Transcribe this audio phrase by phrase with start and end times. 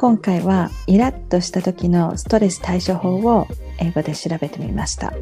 [0.00, 3.46] 今回はイラッとした時のストレス対処法を
[3.78, 5.12] 英語で調べてみました。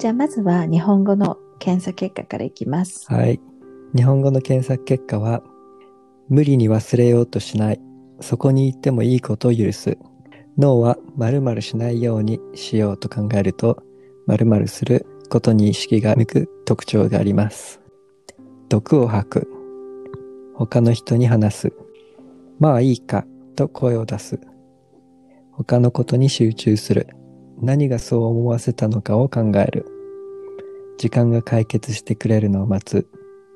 [0.00, 3.06] じゃあまずは日本語の検査結果からいきます。
[3.06, 3.40] はい。
[3.94, 5.44] 日本語の検索結果は、
[6.28, 7.80] 無理に忘れようとしない。
[8.20, 9.98] そこに行ってもいいことを許す。
[10.58, 13.82] 脳は〇〇しないようにしようと考えると、
[14.26, 17.80] 〇〇することに意識が向く特徴があります。
[18.68, 19.48] 毒を吐く。
[20.54, 21.72] 他の人に話す。
[22.58, 23.24] まあいいか
[23.56, 24.40] と声を出す。
[25.52, 27.08] 他のことに集中する。
[27.60, 29.86] 何がそう思わせたのかを考える。
[30.98, 33.06] 時間が解決してくれるのを待つ。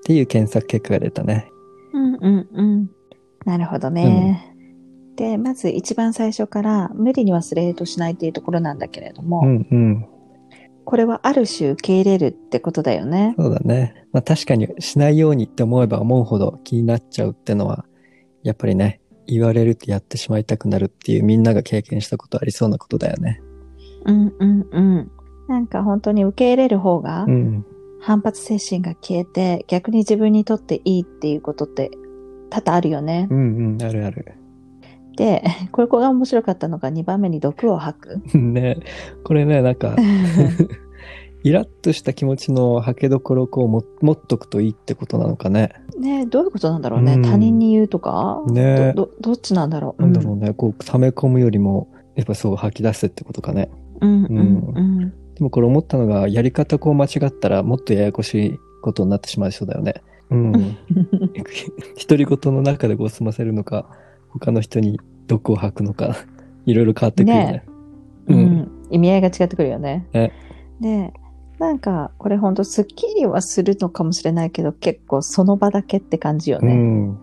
[0.01, 1.51] っていう検索結果が出たね。
[1.93, 2.91] うんうんうん。
[3.45, 4.56] なるほどね。
[5.17, 10.07] で、まず一番最初から無理に忘れようとしないっていうところなんだけれども、うんうん。
[10.85, 13.35] これはある種受け入れるってことだよね。
[13.39, 14.07] そうだね。
[14.13, 17.87] まあ確かにしないようにって思えば思うほど気になっちゃうってのは、
[18.43, 23.41] やっぱりね、言われるとやってしまいたくなるっていうみんなが経験したことありそうなことだよね。
[24.05, 25.11] うんうんうん。
[25.49, 27.65] なんか本当に受け入れる方がうん。
[27.99, 31.91] 反発精神が消えて逆に自分にとっていいっていうことって
[32.51, 33.35] 多々あるよねう。
[33.35, 34.35] んうん、あるある。
[35.17, 38.21] で、 これこれが面白かったのが2番目に毒を吐く。
[38.39, 38.79] ね
[39.25, 39.97] これね、なんか、
[41.43, 43.81] イラッとした気持ちの吐けどころを持
[44.13, 45.73] っとくといいってことなのかね。
[45.99, 47.15] ねどういうことなんだろうね。
[47.15, 50.03] うん他人に言うとか、ねどどどっちなんだろう？
[50.03, 53.71] なんだろうね、こう溜め込むよりも、やっぱそう吐き出すってことかね。
[54.01, 55.11] うんうんうん。
[55.35, 60.03] でもこれ思ったのが、やり方こう間違ったらもっとややこしいことになってしまいそうだよね。
[60.31, 60.53] うん。
[60.53, 63.89] 独り言の中でこう済ませるのか、
[64.39, 66.17] 他の人に毒を吐くのか、
[66.67, 67.65] いろいろ変わってくるよね。
[68.29, 68.41] ううん。
[68.41, 70.07] ん、意味合いが違ってくるよね。
[70.13, 70.33] ね
[70.81, 71.13] で、
[71.59, 76.75] なんか、これほんとスッキリはするのかもしれないけど、結構その場だけって感じようね。
[76.75, 77.17] ん。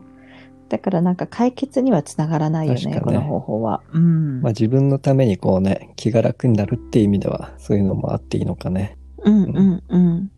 [0.70, 3.82] だからなんか解決にはつながらないよね、ねこの方法は。
[3.94, 4.42] うん。
[4.42, 8.98] まあ自分のためにこうね、気が楽になるっていう意味では、そういうのもあっていいのかね。
[9.24, 10.32] うんうんうん。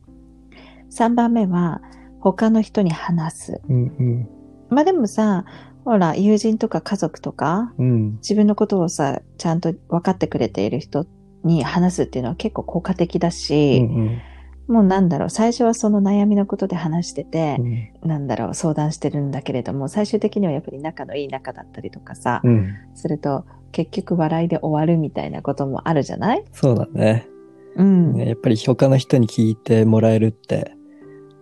[0.92, 1.82] 3番目は、
[2.20, 3.62] 他の人に話す。
[3.70, 4.28] うん
[4.70, 5.46] まあでもさ、
[5.86, 7.86] ほら、友人とか家族とか、うん。
[7.86, 8.12] うん。
[8.18, 11.06] 自分のことをさ、ちゃんと分かってくれている人
[11.44, 14.20] に話すっていうのは結構効果的だうし、ん
[14.68, 17.58] もうなんだろう、最初はその悩みのことで話してて
[18.04, 18.10] う、ん。
[18.10, 22.74] なんだろう、相談してるんだけれども、最終的にはやっぱり仲のいい仲だったりとかさ、うん。
[22.96, 26.44] すると、結局笑いで終わるみたいなこともあるじゃない？
[26.52, 27.28] そうだね。
[27.76, 28.14] うん。
[28.14, 30.72] ねやっぱり他の人に聞いてもらえるって、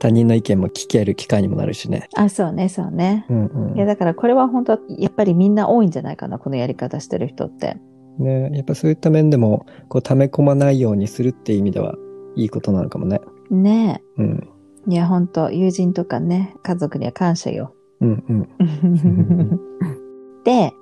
[0.03, 2.09] 他人の意見も聞ける機会にもなるしね。
[2.18, 3.25] あ、そうね、そうね。
[3.30, 7.78] うんうんいや、だからこれは本当やっぱりみんな多いんじゃないかな、このやり方してる人って。
[8.19, 11.96] ね、やっぱそういった面でも、こう、溜め込まないようにするっていう意味では、
[12.36, 13.22] いいことなのかもね。
[13.50, 14.50] ねうん。
[14.90, 14.91] え。
[14.91, 17.74] いや、本当友人とかね、家族には感謝よ。
[18.02, 19.59] うんうん。
[20.44, 20.74] で、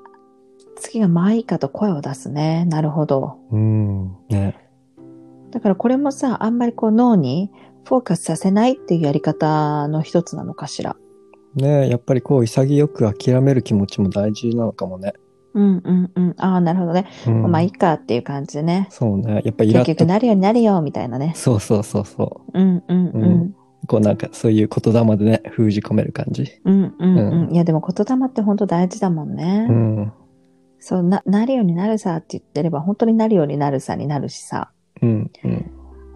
[0.77, 2.65] 次がマイカと声を出すね。
[2.65, 3.37] なるほど。
[3.51, 4.15] うん。
[4.29, 4.57] ね。
[5.51, 7.51] だからこれもさ、あんまりこう脳に
[7.85, 10.95] フォーカスさせないっていうやり方の一つなのかしら。
[11.55, 15.13] ねやっぱりこう、潔く諦める気持ちも大事なのかもね。
[15.53, 16.35] うんうんうん。
[16.37, 17.07] ああ、なるほどね。
[17.27, 18.87] うん、まあいいかっていう感じでね。
[18.89, 19.41] そうね。
[19.43, 19.99] やっぱイラ結ッと。
[19.99, 21.33] 局なるようになるよ、みたいなね。
[21.35, 23.23] そうそうそうそうんうんうん。
[23.23, 23.55] うん
[23.87, 26.47] こうなんかそういう言霊でね、封じ込める感じ。
[26.65, 27.49] うんうんうん。
[27.49, 29.67] ういやでも言霊って本当大事だもんね。
[29.69, 30.13] うん。
[30.79, 34.71] そうな、なるようになるさって言ってれば本当になるようになるさになるしさ。
[35.01, 35.31] うん。
[35.43, 35.71] うん。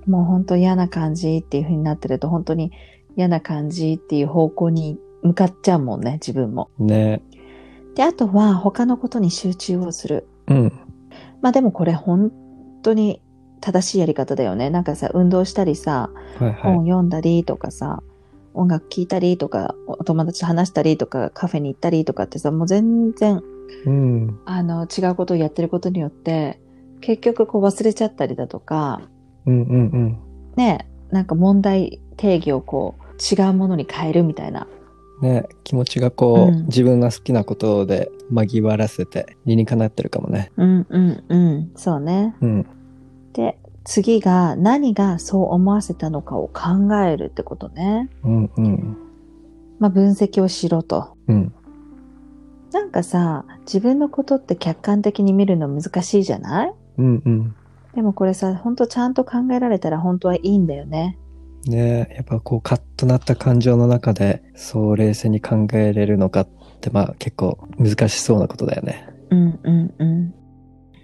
[0.08, 2.72] もう本当嫌な感じっていう風になってると本当に
[3.16, 6.70] 嫌な感じっていう方向に向かっちゃうもんね、自分も。
[6.78, 7.22] ね
[7.96, 10.28] で、あとは他のことに集中をする。
[10.48, 10.74] うん。
[11.42, 12.32] まあでもこれ本
[12.84, 13.22] 当に
[13.62, 14.70] 正しいやり方だよね。
[14.70, 16.88] なんかさ、運動したりさ、はい本をはい。
[16.88, 18.04] 読んだりとかさ、
[18.54, 23.42] 音楽聴いたりとか、お友達と話したりとか、カフェに行ったりとかってさ、もう全然、
[23.86, 24.40] うん。
[24.46, 26.60] あの、違うことをやってることによって、
[27.02, 29.02] 結局こう忘れちゃったりだとか、
[29.46, 30.18] うんうんうん。
[30.56, 33.04] ね、なんか問題定義をこう、
[33.42, 34.68] 違うものに変えるみたいな。
[35.22, 40.52] ね気持ちがこう、うん自分が好きなことで紛らせて理にかなってるかもね。
[40.58, 41.72] うんうんうん。
[41.76, 42.36] そうね。
[42.42, 42.66] うん。
[43.34, 48.10] で、次が何がそう思わせたのかを考えるってことね。
[48.24, 48.98] うんうん。
[49.80, 51.16] まあ分析をしろと。
[51.28, 51.54] うん。
[52.74, 56.74] なんかさ、自分のことって客観的に見るの難しいじゃない？
[56.98, 57.56] うんうん。
[57.96, 61.18] でもこれさ、ほんとちゃんと考えられたら本当はいいんだよね。
[61.66, 66.50] ねやっぱこうカッとなった感情の中でそう冷静に考えれるのかっ
[66.80, 69.08] てまあ結構難しそうなことだよね。
[69.32, 70.34] うんうんうん。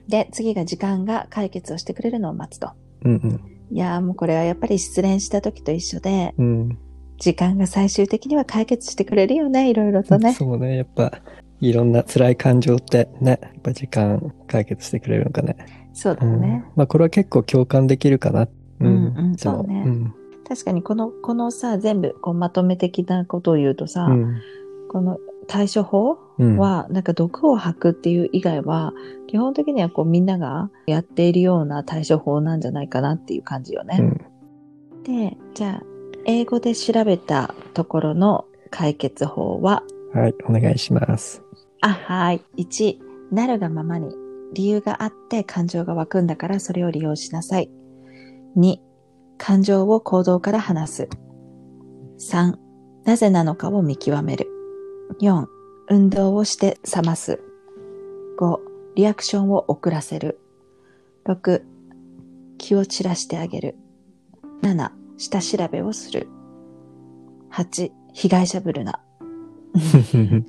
[0.07, 2.71] で、次が時間が解決をしてくれるのを待つと。
[3.05, 3.41] うんうん。
[3.71, 6.77] いやーもうこれはやっぱり失恋した時と一緒で、うん。
[7.17, 10.33] 時間が最終的には解決してくれるよね、いろいろとね。
[10.33, 10.77] そうね。
[10.77, 11.21] やっぱ、
[11.59, 15.55] いろんな辛い感情ってね、やっぱ時間解決してくれるのかね。
[15.93, 16.65] そうだうんね。
[16.75, 18.47] まあこれは結構共感できるかな。
[18.79, 20.13] うんうんそうねうん。
[20.47, 24.41] 確かにこの、このさ、全部こうまとめ的なことを言うとさ、うん。
[24.89, 25.17] この
[25.47, 26.57] 対処法うん。
[26.57, 28.93] は、なんか毒を吐くっていう以外は、
[29.27, 33.97] 基本的にはこうみんながやっているような対処法なんじゃないかなっていう感じよね。
[33.99, 35.03] うん。
[35.03, 35.83] で、じゃあ、
[36.25, 39.83] 英語で調べたところの解決法は、
[40.13, 40.35] はい。
[40.49, 41.43] お願いします。
[41.81, 42.41] あ、はい。
[42.57, 42.97] 1、
[43.31, 44.13] なるがままに。
[44.53, 47.69] 理由があって感情が湧くんだからそれを利用しなさい。
[48.57, 48.77] 2、
[49.37, 51.07] 感情を行動から離す。
[52.19, 52.55] 3、
[53.05, 54.47] なぜなのかを見極める。
[55.21, 55.45] 4、
[55.89, 57.39] 運動をして冷ます。
[58.39, 58.59] 5、
[58.95, 60.39] リアクションを遅らせる。
[61.25, 61.63] 6、
[62.57, 63.75] 気を散らしてあげる。
[64.61, 66.27] 7、下調べをする。
[67.51, 68.99] 8、被害者ぶるな。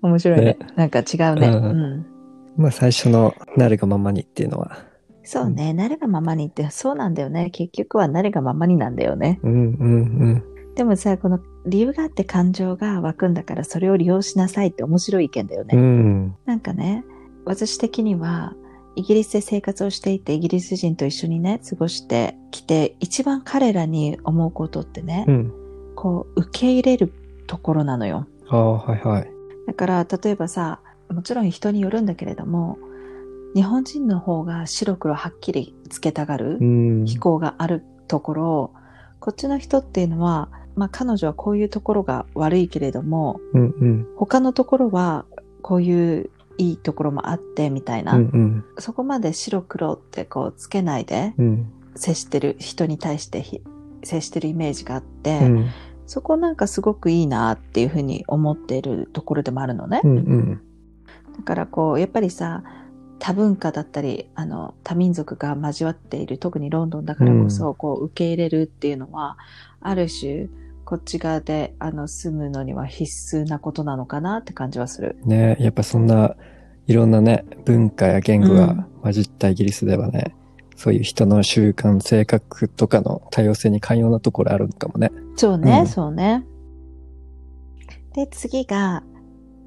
[0.00, 0.44] 面白いね。
[0.44, 1.48] ねなんか違うね。
[1.48, 2.17] ううんん。
[2.58, 4.84] まあ最初のなるがままにっていうのは。
[5.22, 5.72] そうね。
[5.72, 7.50] なるがままにって、そうなんだよね。
[7.50, 9.40] 結局はなるがままになんだよね。
[9.42, 9.86] うんう
[10.34, 10.44] ん
[10.74, 15.76] でもさ、この理由があって感情が湧くんだから、それを利用しなさいって面白い意見だよね。
[15.76, 15.80] うん。
[15.80, 16.36] うん。
[16.46, 17.04] なんかね、
[17.44, 18.54] 私的には、
[18.94, 25.52] イギリスで生活をしていて、イギリス人と一緒にね、過ごしてきて、一番彼らに思うことってね、うん。
[25.96, 27.12] こう、受け入れる
[27.48, 28.28] ところなのよ。
[28.48, 29.30] ああ、はいはい。
[29.66, 32.78] だから、例えばさ、もちろん人によるんだけれども、
[33.54, 37.04] 日本人の方が白黒はっきりつけたがるうん。
[37.06, 38.70] 飛行があるところ、
[39.20, 44.06] こっちの人っていうのは、まあ彼女はこういうところが悪いけれども、うんうん。
[44.16, 45.24] 他のところは
[45.62, 48.64] こういういいところもあってみたいな、うんうん。
[48.78, 51.72] そこまで白黒ってこうつけないでうん。
[51.94, 53.60] 接してる人に対してひ
[54.04, 55.68] 接してるイメージがあって、うん。
[56.06, 60.00] そこなんかすごくいいなっていうふうに思っているところでもあるのね。
[60.04, 60.62] うんうん。
[61.38, 62.62] だからこう、やっぱりさ、
[63.18, 69.38] 多文化だったり、あの、多民族が交わっている、特にロンドンだからこそ、こう、受け入れるっていうのは、
[69.80, 70.48] ある種、
[70.84, 75.16] こっち側で、あの、住むのには必須なことなのかなって感じはする。
[75.24, 76.36] ねやっぱそんな
[76.88, 80.34] いろんなね、文化や言語が混じったイギリスではね、
[80.74, 85.12] そういう人の習慣、性格とかの多様性に寛容なところあるのかもね。
[85.36, 86.46] そうね、うんそうね。
[88.14, 89.02] で、次が、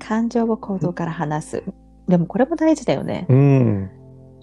[0.05, 1.63] 感情を行動から話す。
[2.07, 3.25] でもこれも大事だよね。
[3.29, 3.89] うん。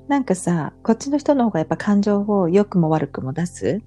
[0.09, 3.83] なんかさ、こっちの人の方がやっぱ感情を良くも悪くも出す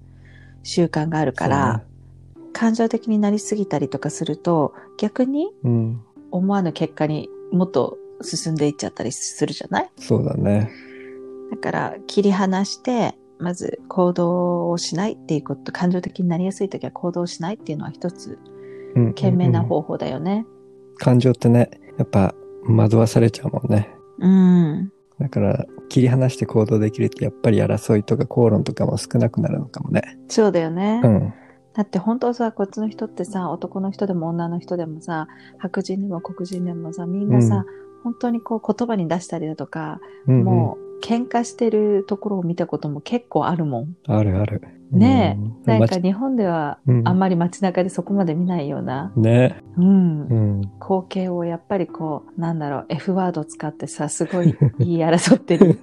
[0.64, 1.84] 習慣があるから、
[2.54, 5.50] 感情的になりすぎたりとかすると、逆に。
[6.34, 9.90] 思わぬ結果にもっと進んでいっちゃったりするじゃない？
[9.98, 10.72] そうだね。
[11.52, 18.40] だから切り離して、まず行動をしないっていうこと、感情的になりやすい時は行動しないっていうのは一つ、
[18.96, 19.14] うん。
[19.14, 20.46] 賢明なうんうん方法だよね。
[21.02, 22.36] 感情ってね、やっぱ
[22.68, 23.90] 惑わされちゃうもんね。
[24.20, 24.92] うん。
[25.20, 30.20] だから、切り離して行動できるって、やっぱり争いとか口論とかも少なくなるのかもね。
[30.28, 31.02] そうだよね。
[31.04, 31.34] うん。
[31.74, 37.66] だって本当さ、こっちの人ってさ、男の人でも女の人でもさ、白人でも黒人でもさ、みんなさ、
[38.04, 43.96] 本当にこう言葉に出したりだとか、うんうんもう喧嘩してるところを見たことも結構あるもん。
[44.08, 44.62] あるある。
[44.92, 49.62] ねえうんなんか日本ではうんあんまり街中でそこまで見ないような、ね。
[49.78, 50.62] うんうん。
[50.82, 55.78] 光景をやっぱりこう、なんだろう、F ワード使ってさ、すごい言い争ってる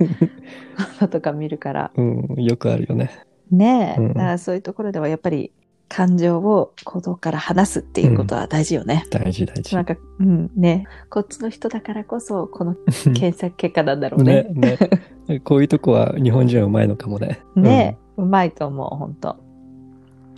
[1.01, 1.91] のとか見るから。
[1.97, 2.35] うん。
[2.37, 3.11] よくあるよね。
[3.51, 5.53] ねえ、そういうところではやっぱり
[5.89, 9.07] 感情を行動から話すっていうことは大事よね。
[9.11, 9.75] 大事大事。
[9.75, 12.77] なんか、うん、ねこっちの人だからこそ、この
[13.15, 14.79] 検索結果なんだろうねね。
[15.27, 15.41] ね。
[15.45, 17.41] こういうとこは日本人はうまいのかもね。
[17.57, 19.37] ねうまいと思う、本当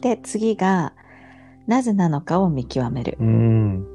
[0.00, 0.94] で、次が、
[1.66, 3.16] なぜなのかを見極める。
[3.20, 3.28] うん。
[3.28, 3.86] うん。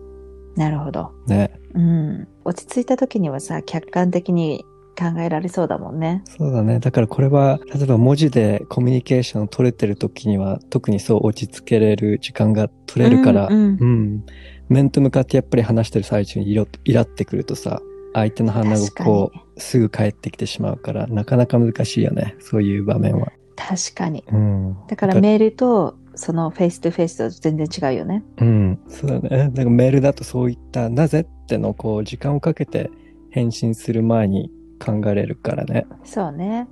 [0.55, 1.11] なるほど。
[1.27, 1.51] ね。
[1.73, 2.27] うん。
[2.45, 6.23] 落ち着いた時にはさ、客観的に考えられそうだもんね。
[6.25, 6.79] そうだね。
[6.79, 14.25] だからこれは、例えば文字でコミュニケーションを取れてる時には、特にそう落ち着けれる時間が取れるから、うんうんうん
[14.67, 17.81] 面と向かってやっぱり話してる最中にイライラってくるとさ、
[18.13, 22.35] 相手の反応がこう、すぐ返ってきてしまうから、なかなか難しいよね。
[22.39, 23.31] そういう場面は。
[23.55, 24.23] 確かに。
[24.31, 24.77] うん。
[24.87, 28.23] だからメールと、その face to face と全然違うよね。
[28.37, 28.79] うん。
[28.87, 29.49] そうだね。
[29.53, 32.89] だからメールだとそういった、なぜってのをこう、時間をかけて
[33.31, 34.49] 返信する前に
[34.79, 35.85] 考えれるからね。
[36.03, 36.67] そうね。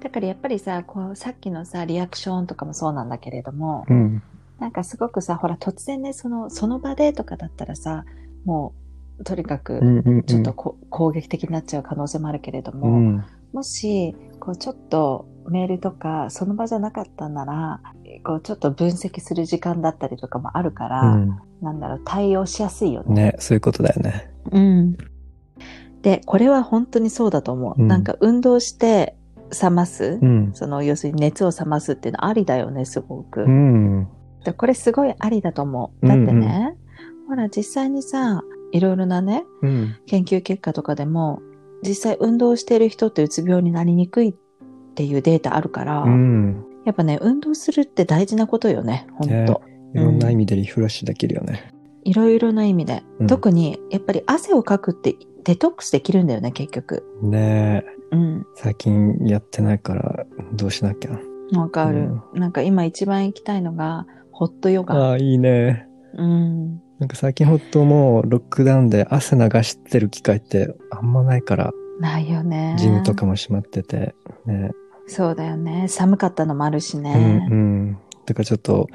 [0.00, 4.22] だからやっぱりさ、こう、さっきのさ、リアクションとかもそうなんだけれども、うん。
[4.58, 8.04] なんかすごくさ、ほら、突然ね、その、その場でとかだったらさ、
[8.44, 8.74] も
[9.24, 10.22] とにかく、うんうんうん。
[10.24, 13.24] ちょっとこ、攻撃的になっちゃう可能性もあるけれども、うん。
[13.52, 17.80] もし、こう、ちょっとメールとか、その場じゃなかったなら、
[18.24, 21.38] こう、ちょっと分析する時間だったりとかもあるから、うん。
[21.62, 23.14] なんだろう、対応しやすいよね。
[23.14, 24.30] ね、そういうことだよね。
[24.52, 24.96] うん。
[26.02, 27.80] で、これは本当にそうだと思う。
[27.80, 29.16] うんなんか運動して
[29.62, 30.50] 冷ます、うん。
[30.54, 33.42] その、要するに熱を冷ますっていうのはありだよね、すごく。
[33.42, 34.08] うん。
[34.44, 36.06] でこれすごいありだと思う。
[36.06, 36.76] だってね、
[37.28, 39.96] ほら、実際にさ、いろいろなね、うん。
[40.06, 41.40] 研究結果とかでも、
[41.82, 44.34] 実際運動してる人ってうつ病になりにくいっ
[44.94, 46.64] ていうデータあるから、うん。
[46.84, 49.62] やっぱね、運動するって大事なことよね、ほんと。
[49.94, 51.72] いろんな意味でリフレッシュできるよね。
[52.04, 53.02] いろいろな意味で。
[53.18, 57.04] うん特に、やっぱり汗をかくってデトックスできるんだよね、結局。
[57.22, 58.16] ねえ。
[58.16, 58.46] うん。
[58.56, 61.20] 最近やってないから、どうしなきゃ。
[61.56, 64.96] わかる、なんか今一番行きたいのが、ホットヨガ。
[64.96, 65.86] ああ、いいね。
[66.14, 66.82] うん。
[66.98, 72.74] なんか最近ほんともうロックダウンで汗流してる機会ってあんまないから、ないよね。
[72.76, 74.72] ジムとかも閉まってて、ね。
[75.06, 75.86] そうだよね。
[75.86, 77.48] 寒かったのもあるしうんね。
[77.48, 77.98] うん。
[78.26, 78.88] だからちょっと、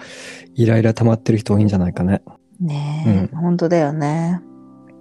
[0.56, 2.22] イライラ溜まってる人多いんじゃないかね。
[2.60, 4.42] ねえ、本当だよね。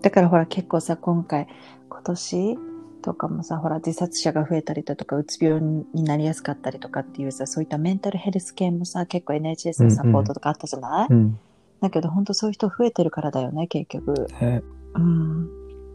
[0.03, 1.47] だからほら結構さ、今回、
[1.89, 2.59] 今年
[3.03, 11.39] とかもさ、ほら自殺者が増えたりだとか、うつ病になりやすかったりとかっていうさ、そういったメンタルヘルス系もさ、結構 NHS のサポートとかあったじゃない、うん。
[11.81, 14.27] だけど本当そういう人増えてるからだよね、結局。
[14.41, 14.63] ね
[14.95, 15.49] うん。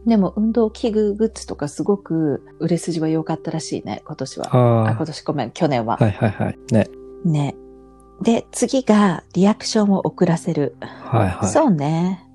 [0.06, 4.56] でも運動器具グッズとかすごく売れ筋は良かったらしいね、今年は。
[4.56, 5.96] あ、あ今年ごめん、去年は。
[6.00, 6.58] あ、はいはいはい。
[6.72, 6.88] ね。
[7.24, 7.56] ね。
[8.22, 10.76] で、次がリアクションを遅らせる。
[10.80, 11.48] はいはい。
[11.48, 12.25] そうね。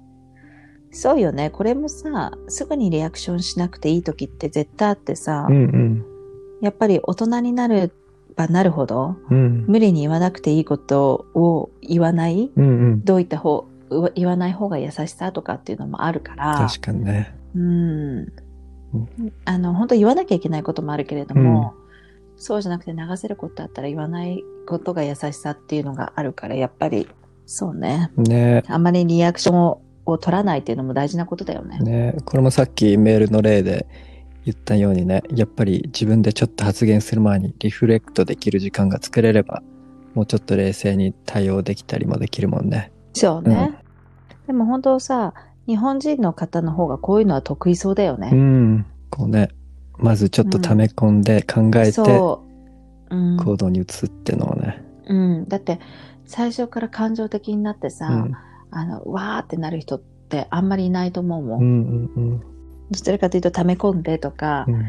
[0.92, 1.50] そうよね。
[1.50, 6.06] これもさ、すぐにリアクションしなくていい時って絶対あってさ、うんうん。
[6.62, 7.92] やっぱり大人になれ
[8.36, 9.66] ばなるほど、うん。
[9.68, 13.06] 無理に言わなくていいことを言わない、うんうん。
[13.06, 17.34] どういった方、う言わない方が優しさとかっていうのもあるから、確かにね。
[17.56, 18.28] うん。
[19.46, 21.74] あの、本当言わなきゃいけないこともあるけれども、
[22.36, 27.08] そうじゃなくて流せることだったら言わないことが優しさっていうのがあるから、やっぱり、
[27.46, 28.12] そうね。
[28.18, 31.80] ねあんまりリアクションをを取らないっていうのも大事なことだよね。
[31.80, 33.88] ねこれもさっきメールの例で
[34.46, 39.62] 言ったようにね、やっぱり自分でちょっと発言する前にリフレクトできる時間が作れれば、
[40.14, 42.92] もうちょっと冷静に対応できたりもできるもんね。
[43.14, 43.78] そうね。
[44.48, 45.34] でも本当さ、
[45.68, 48.32] 日本人の方の方がこういうのは得意そうだようね。
[48.32, 48.86] ん。
[49.10, 49.50] こうね、
[49.98, 52.44] まずちょっと溜め込んで考えてそ
[53.10, 53.16] う。
[53.16, 53.38] うん。
[53.38, 54.84] 行動に移すっていうのをね。
[55.06, 55.48] うん。
[55.48, 55.80] だって、
[56.26, 58.36] 最初から感情的になってさ、うん。
[58.72, 61.62] あの、わーってなる人ってあんまりいないと思うもん。
[61.62, 61.68] うん
[62.16, 62.44] うんうん
[62.92, 64.84] どちらかというと溜め込んでとか、うん。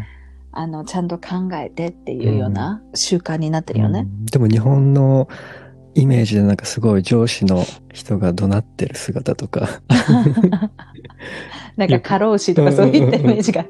[0.50, 4.00] あの、ちゃんと考えてっていうような習慣になってるよね。
[4.00, 5.28] うんでも日本の
[5.94, 9.68] イメージでなんかすごい上司の人が怒鳴ってる姿とか。
[11.76, 13.66] なんか過労死とかそういったイメージが。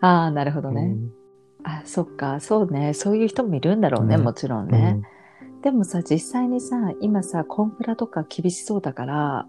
[0.00, 0.82] ああ、なるほどね。
[0.82, 1.18] うん
[1.64, 2.94] あ、そっか、そうね。
[2.94, 5.02] そういう人もいるんだろうね、ねもちろんね。
[5.62, 9.46] でもさ、実際にさ、今さ、コンプラとか厳しそうだから、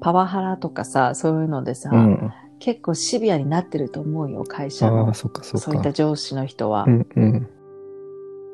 [0.00, 1.98] パワハラとかさ、そういうのでさ、うん。
[1.98, 5.14] うん結構シビアになってると思うよ、会社あのあ、。
[5.14, 5.92] そそっそういったか。
[5.92, 6.86] 上司の人は。
[6.88, 7.48] うんうん。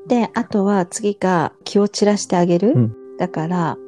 [0.06, 2.74] で、あとは次が気を散らしてあげる。
[2.76, 3.78] うんだから、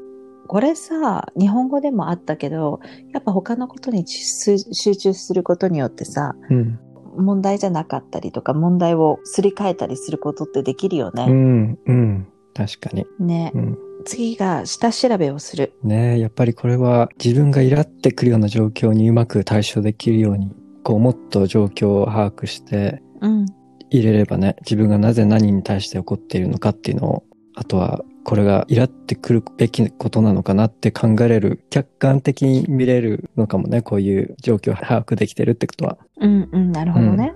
[0.47, 2.79] これさ、日本語でもあったけど、
[3.13, 6.79] やっぱ他のことに集集中することによってさ、うん。
[7.19, 11.27] 問題じゃなかったりとか、問題をすり替えたりすることってできるようね。
[11.27, 12.29] んうん。
[12.57, 13.05] 確かに。
[13.21, 13.53] ね。
[13.55, 13.79] うん。
[14.07, 15.75] 次が下調べをする。
[15.83, 23.47] ねえやっぱりこれは自分がイラってくるような状況にうまく対処できるように、こうもっと状況を把握してうん。
[23.91, 35.99] 入れればね、自分がなぜ何に対して怒っているのかっていうのを、あとはこれがイラってくるべきことなのかなって考えれる、客観的に見れるのかもね、こういう状況を把握できてるってことは。
[36.21, 37.33] うんうん、なるほどね。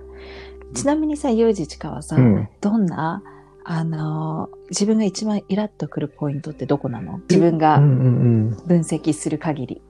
[0.73, 3.23] ちなみにさ、ゆうじちかはさ、うんどんな、
[3.63, 7.19] あのー自分が一番イラッとくるポイントってどこなの？
[7.29, 9.81] 自分が分析する限り。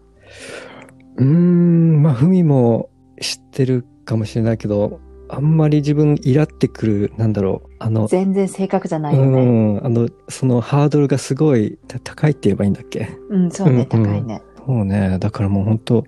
[1.17, 1.27] うん。
[1.27, 1.35] うー
[1.99, 2.89] ん、まあ、ふみも
[3.21, 4.99] 知ってるかもしれないけど、
[5.29, 9.45] あんまり自分イラってくる、なんだろう、あの、全然正確じゃないようね。
[9.79, 13.07] ん、あの、そのハードルがすごいた高いって言えばいいんだっけ？
[13.29, 14.41] うん、そうね、うんうん高いね。
[14.65, 15.17] そうね。
[15.19, 16.03] だからもう本当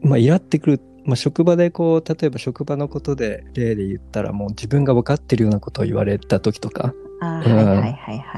[0.00, 0.80] まあ、イラってくる。
[1.04, 6.94] まあ、職場でこう、例えば職場のことで例で言ったらもう自分が分かってるようなことを言われた時とか。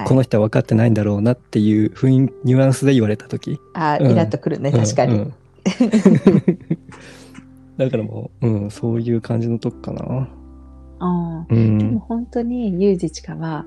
[0.07, 3.53] この人は分かってないんだろうなっていう雰囲気、ニュアンスで言われた時。
[3.53, 5.15] うんあーイラッとくるね、確かに。
[5.15, 5.35] うんうん
[7.77, 10.29] だからもう、うん、そういう感じのとこかな。
[11.01, 11.79] うんうん。
[11.79, 13.67] でも本当にゆうじちかは、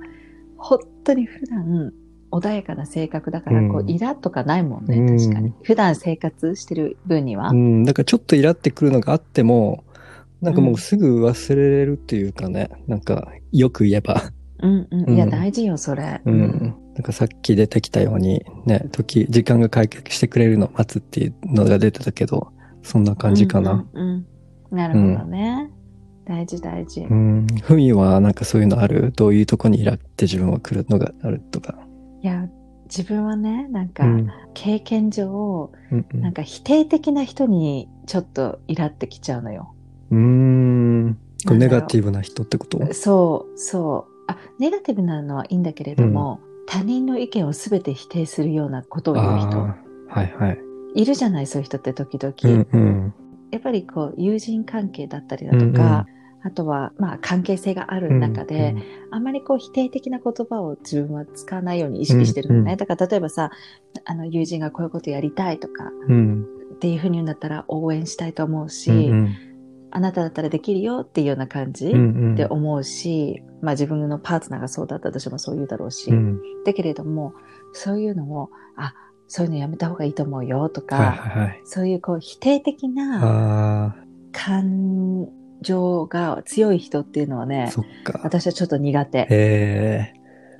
[0.58, 1.94] 本当に普段
[2.32, 5.54] 穏やかな性格だから、こうんう、イラとかないもんね、うん確かに。
[5.64, 7.50] 普段生活してる分には。
[7.50, 9.84] うん、だからちょっとイラってくるのがあっても、
[10.42, 14.22] なんかもうすぐ忘れれるっていうかね、なんかよく言えば、
[14.60, 15.16] うんうん。
[15.16, 16.22] いや、うん大事よ、それ。
[16.26, 16.76] うん。
[16.96, 22.52] なんかさっき出てきたように、ね、時、時間が解決してくれるのを待つっていうのが出てたけど、
[22.84, 23.72] そんな感じかな。
[23.72, 24.26] うんうんうん
[24.70, 25.72] なるほどね。
[26.26, 27.00] 大事大事。
[27.00, 27.48] うん。
[27.62, 29.14] ふみはなんかそういうのある？
[29.16, 31.80] どういうとこにイラって自分は来るのがあるとか。
[32.28, 32.46] いや、
[32.90, 34.30] 自分はね、なんか、うん。
[34.54, 39.74] 経験上、うんうんなんか否定的な人にちょっとイラってきちゃうのよ。
[40.12, 41.18] うーん。
[41.46, 42.94] ネガティブな人ってこと？
[42.94, 44.12] そう、そう。
[44.28, 49.58] あ、ネガティブなのはいいんだけれども、他人の意見を全て否定するようなことを言う人。
[49.60, 50.60] はいはい。
[50.96, 52.36] いるじゃない、そういう人って時々。
[52.44, 53.14] うんうん。
[53.52, 56.06] やっぱりこう、友人関係だったりだとか、
[56.44, 58.76] あとは、まあ、関係性がある中で、
[59.12, 62.60] あんまりこう、否定的な言葉を自分は使わないように意識してるのね。
[62.62, 62.78] うんうん。
[62.78, 63.52] だから、例えばさ、
[64.06, 66.46] あの、友人がこういうことやりたいとか、うん。
[66.76, 69.36] っていうふうに言うんだったら応援したいと思うし、うんうん。
[69.90, 72.34] あなただったらできるよっていうような感じうんうん。
[72.34, 76.40] って思うし、まあ自分のパートナーがそうだったとしてもそう言うだろうし、うん。
[76.66, 77.34] だけれども、
[77.74, 78.94] そういうのを、あ、
[79.28, 81.62] そういうのやめた方がいいと思うよとか、はいはいはい。
[81.66, 83.96] そういうこう否定的なあ
[84.32, 85.28] 感
[85.62, 88.20] 情が強い人っていうのはあ、ね、そっか。
[88.24, 89.20] 私はちょっと苦手。
[89.20, 90.14] へえ。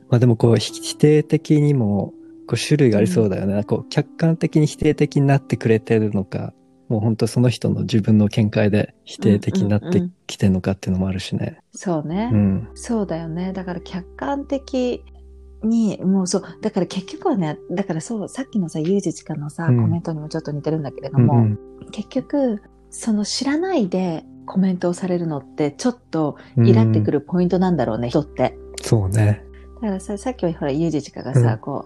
[0.10, 2.14] まあでもこう、ひ否定的にも、
[2.48, 3.64] こう種類がありそうだよね。
[3.64, 6.54] こう、客観的に否定的になってくれてるのか、
[6.88, 11.60] もう本当その人の自分の見解で否定的になってきてるのかっていうのもあるしね。
[11.74, 12.30] そうね。
[12.32, 12.70] うん。
[12.76, 13.52] そうだよね。
[13.52, 15.04] だから客観的
[15.64, 21.60] に、もうそう、だから結局はね、だからそう、さっきのさ、ゆうじちかのさ、うんコメントにもちょっと似てるんだけれども、うんうん
[21.92, 28.58] 結局、その知らないでコメントをされるのって、ちょっとイラってくるポイントなんだろうね、人って。
[28.82, 29.44] そうね。
[29.76, 31.86] だからさ、さっきはほら、ゆうじちかがさ、うんこ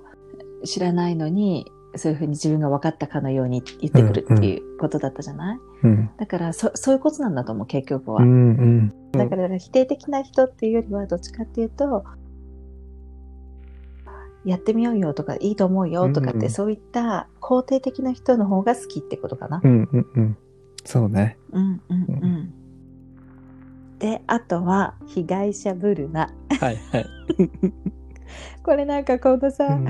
[0.61, 1.65] う、知らないのに、
[1.95, 6.09] そういうふうに自分が分かったかのように言ってくるっていうことだったじゃない、うん。
[6.17, 8.23] だからそ、そういうことなんだと思う、結局は。
[8.23, 8.93] うんうん。
[9.11, 12.05] だから否定的な人っていうよりはどっちかっていうと、
[14.45, 19.61] やってみようよとかいいと思うよとかって、うんうんそういった肯定的な人の方が好きってことかな。
[19.63, 20.37] うんうんうん。
[20.83, 21.37] そうね。
[21.51, 22.53] うんうんうん。
[23.99, 26.29] で、あとは被害者ブルな。
[26.59, 27.05] はいはい。
[28.63, 29.87] これなんかこのさ、うん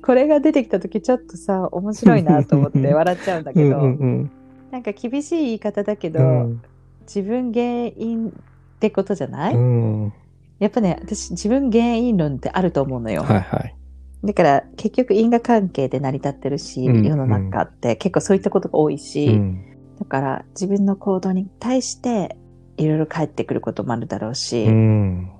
[0.00, 4.30] これが出てきた時ちょっとさ、面白いなと思って 笑っちゃうんだけど、うんうん
[4.70, 6.62] なんか厳しい言い方だけど、うん。
[7.02, 10.12] 自分原因ってことじゃない、うん。
[10.58, 13.22] やっぱね、私自分原因論ってあると思うのよ。
[13.22, 13.76] はいはい。
[14.24, 19.64] だから結局因果関係で成り立ってるし、うん世の中って結構そういったことが多いし、うん。
[20.02, 22.36] だから自分の行動に対して
[22.76, 25.30] いろいろ返ってくることもあるだろうし、うん。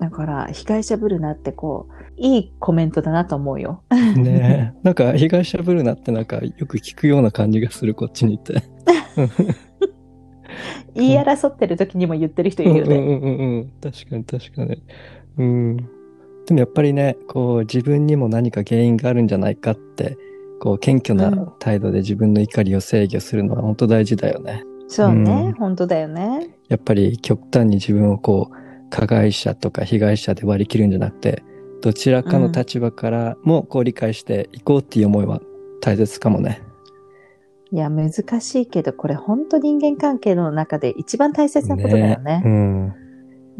[0.00, 3.84] だから被害者ぶるなってこう、いいコメントだなと思うよ。
[4.18, 4.80] ねえ。
[4.82, 8.64] なんか被害者ぶるなってなんかよく聞くような感じがする、こっちにいて。
[10.94, 12.96] 言い争ってる時にも言ってる人いるよね。
[12.96, 13.72] うんうんうんうん。
[13.80, 14.82] 確かに確かに。
[15.38, 15.76] うん。
[15.76, 20.16] でもやっぱりね、こう自分にも何か原因があるんじゃないかって、
[20.60, 24.62] こう謙虚うんな態度で自分の怒りを制御するのは本当大事だよね。
[24.86, 26.50] そうね、うん本当だよね。
[26.68, 31.42] やっぱり極端に自分をこう、加害者とか被害者で割り切るんじゃなくて、
[31.80, 35.40] どちらかの立場からもこう理解していこうっていう思いは
[35.80, 36.60] 大切かもね。
[37.72, 42.42] いや、難しいけど、これ本当人間関係の中で一番大切なことだよね。
[42.44, 42.94] うん。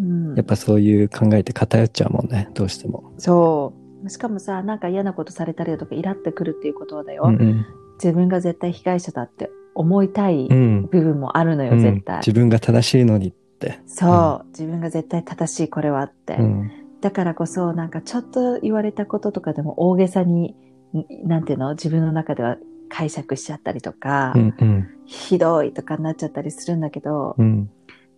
[0.01, 3.13] うんやっぱそういう考えって偏っちゃうもんね、どうしても。
[3.19, 3.80] そう。
[4.09, 7.25] しかもさ、なんか嫌なことされたりだとか、イラってくるっていうことはだよ。
[7.27, 7.67] うんうん。
[8.03, 10.87] 自分が絶対被害者だって思いたいうん。
[10.87, 12.19] 部分もあるのよ、うん絶対。
[12.19, 13.81] 自分が正しいのにって。
[13.87, 16.37] そう、自分が絶対正しいこれはって。
[16.37, 16.71] うん。
[17.01, 20.55] だからこそ、なんかちょっと言われたこととかでも大げさに、
[20.95, 21.71] んなんていうの？
[21.71, 22.57] 自分の中では
[22.89, 24.89] 解釈しちゃったりとか、うんうん。
[25.05, 27.71] ひどいとかになっちゃったりするんだけど、うん。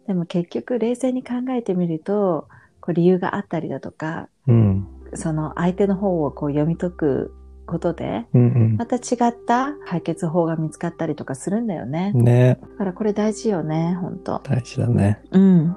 [0.07, 2.49] でも結局冷静に考えてみると、
[2.81, 4.87] こう理由があったりだとか、うん。
[5.15, 7.35] その相手の方をこう読み解く
[7.67, 8.99] ことで、うんまた違
[9.29, 12.13] った解決法が見つかったりとかするんだよね。
[12.15, 12.25] うん。
[12.25, 15.21] ねだからこれ大事よね、本当大事だね。
[15.31, 15.77] うん。